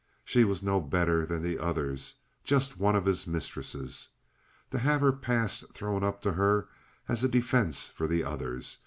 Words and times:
She 0.25 0.43
was 0.43 0.63
no 0.63 0.79
better 0.81 1.27
than 1.27 1.43
the 1.43 1.59
others—just 1.59 2.79
one 2.79 2.95
of 2.95 3.05
his 3.05 3.27
mistresses. 3.27 4.09
To 4.71 4.79
have 4.79 5.01
her 5.01 5.11
past 5.11 5.71
thrown 5.73 6.03
up 6.03 6.23
to 6.23 6.31
her 6.33 6.69
as 7.07 7.23
a 7.23 7.29
defense 7.29 7.85
for 7.85 8.07
the 8.07 8.23
others! 8.23 8.79